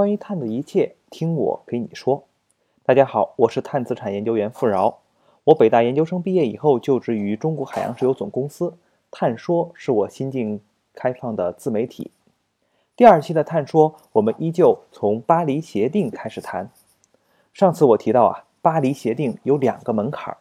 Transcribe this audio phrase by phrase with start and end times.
[0.00, 2.24] 关于碳的一切，听我给你说。
[2.84, 5.00] 大家好，我是碳资产研究员付饶。
[5.44, 8.72] 我北大研究生毕业以后，就职于中国海洋石油总公司。
[9.10, 10.58] 碳说是我新近
[10.94, 12.10] 开放的自媒体。
[12.96, 16.70] 第二期的碳说，我们依旧从巴黎协定开始谈。
[17.52, 20.38] 上次我提到啊，巴黎协定有两个门槛儿，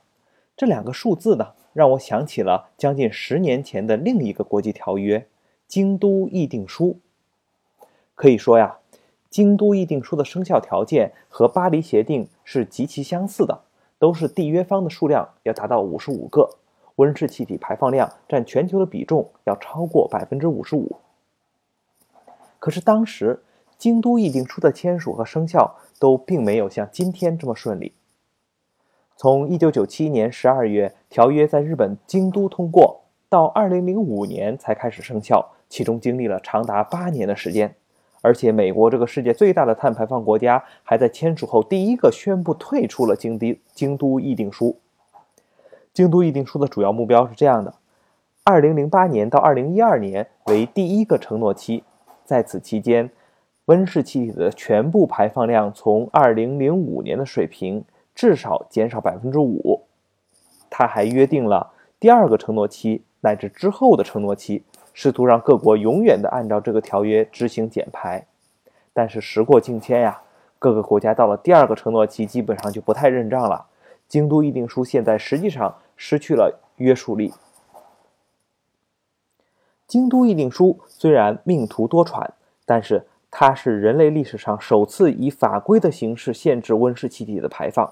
[0.56, 5.28] 这两个数字呢，让我想起了将近十年前的另一个国际条约——
[5.68, 6.98] 京都议定书。
[8.16, 8.78] 可以说呀，
[9.30, 13.62] 京都议定书的生效条件和巴黎协定是极其相似的，
[14.00, 16.50] 都是缔约方的数量要达到五十五个，
[16.96, 20.98] 温室气体排放量占全球的比重要超过百分之五十五。
[22.58, 23.44] 可是当时
[23.78, 27.94] 京都议定书的签署和生效都并没有像今天这么顺利。
[29.16, 37.76] 从一九九七年十二月条约在日本京都通过，到二零零五年才开始生效，其中经历了长达八年的时间。
[38.22, 44.78] 而且，美国这个世界最大的碳排放国家，还在签署后第一个宣布退出了京都京都议定书。
[45.94, 47.74] 京都议定书的主要目标是这样的：
[48.44, 51.84] 二零零八年到二零一二年为第一个承诺期，
[52.26, 53.10] 在此期间，
[53.66, 57.84] 温室气体的全部排放量从二零零五年的水平
[58.14, 59.84] 至少减少百分之五。
[60.70, 64.64] 他还约定了第二个承诺期乃至之后的承诺期。
[65.02, 68.28] 试图让各国永远的按照这个条约执行减排，
[68.92, 70.22] 但是时过境迁呀，
[70.60, 73.68] 各个国家到了第二个承诺期，基本上就不太认账了。
[74.10, 77.34] 京都议定书现在实际上失去了约束力。
[79.88, 82.32] 京都议定书虽然命途多舛，
[82.66, 87.90] 但是它是人类历史上首次以法规的形式限制温室气体的排放。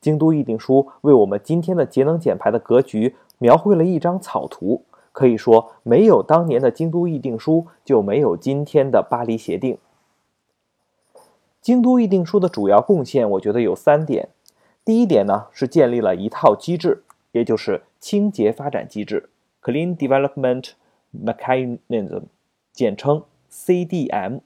[0.00, 4.86] 京都议定书为我们今天的节能减排的格局描绘了一张草图。
[5.18, 9.76] 可以说，没有当年的京都议定书，就没有今天的巴黎协定。
[11.60, 14.28] 京都议定书的主要贡献，我觉得有三点。
[14.84, 17.02] 第一点呢，是建立了一套机制，
[17.32, 19.28] 也就是清洁发展机制
[19.60, 20.70] （Clean Development
[21.12, 22.22] Mechanism），
[22.72, 24.42] 简称 CDM。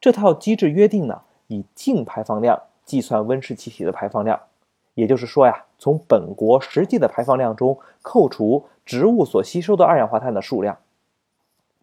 [0.00, 4.40] 这套机制约定呢，以净排放量计算温室气体的排放量。
[4.94, 10.78] 也就是说呀，从本国实际的排放量中扣除植物所吸收的二氧化碳的数量。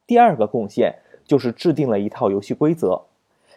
[0.08, 3.04] 第二个贡献就是制定了一套游戏规则，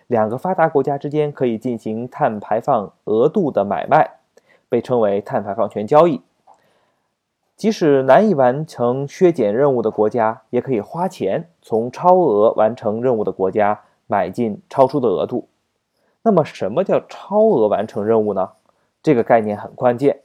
[0.06, 4.18] 两个发达国家之间可以进行碳排放额度的买卖，
[4.68, 6.20] 被称为碳排放权交易。
[7.56, 15.48] 即使难以完成削减任务的国家，也可以花钱从超额完成任务的国家买进超出的额度。
[16.22, 18.50] 那么，什么叫超额完成任务呢？
[19.02, 20.20] 这个概念很关键，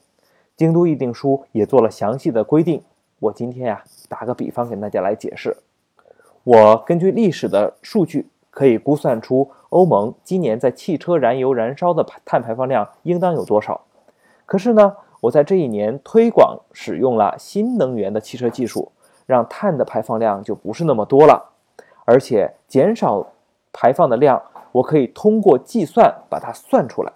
[0.60, 2.84] 京都议定书也做了详细的规定。
[3.20, 5.56] 我今天呀，打个比方给大家来解释。
[6.44, 13.80] 我根据历史的数据，可以估算出欧盟今年在汽车燃油燃烧的碳排放量应当有多少。
[14.46, 18.92] 可是呢，我在这一年推广使用了新能源的汽车技术，
[19.26, 21.52] 让碳的排放量就不是那么多了，
[22.04, 23.26] 而且减少
[23.72, 24.42] 排放的量，
[24.74, 27.14] 我可以通过计算把它算出来。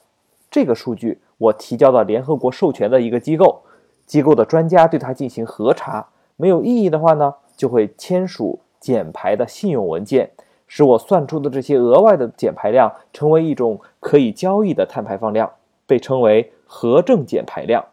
[0.50, 1.20] 这个数据。
[1.44, 3.64] 我提交到联合国授权的一个机构，
[4.06, 10.32] 机构的专家对它进行核查，没有异议的话呢，就会签署减排的信用文件，
[10.68, 15.52] 使我算出的这些额外的减排量成为一种可以交易的碳排放量，
[15.86, 17.88] 被称为核证减排量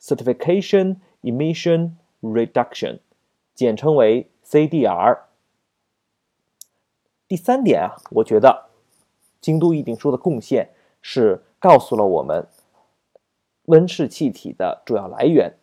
[0.00, 2.98] （Certification Emission Reduction），
[3.54, 5.18] 简称为 CDR。
[7.28, 8.70] 第三点啊，我觉得
[9.40, 10.70] 京都议定书的贡献
[11.00, 12.48] 是告诉了我们。
[13.66, 15.54] 温室气体的主要来源，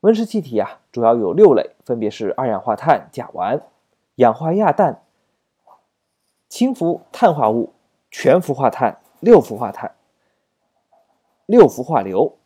[0.00, 3.60] 温室气体啊，主要有六类，分别是二氧化碳、甲烷、
[4.14, 5.02] 氧化亚氮、
[6.48, 7.72] 氢氟碳化物、
[8.10, 9.94] 全氟化碳、六氟化碳、
[11.46, 12.36] 六氟化硫。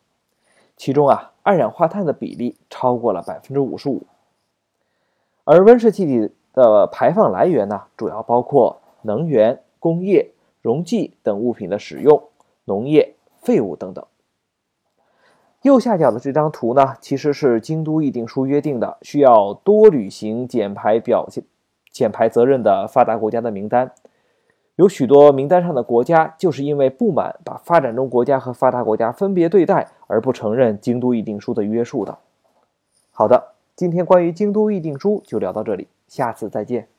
[0.75, 4.03] 其中啊，二氧化碳的比例超过了百分之五十五。
[5.45, 12.29] 而温室气体的排放来源呢，主要包括能源、工业、溶剂等物品的使用、
[12.65, 14.05] 农业、废物等等。
[15.63, 21.41] 右下角的这张图呢，其实是京都议定书约定的需要多履行减排表现、
[21.89, 23.89] 减排责任的发达国家的名单。
[24.75, 32.17] 有许多名单上的国家，就是因为不满把发展中国家和发达国家分别对待，而不承认京都议定书的约束的。
[33.11, 36.92] 好的，今天关于京都议定书就聊到这里，下次再见。